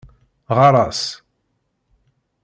Ɣer-as. 0.57 1.01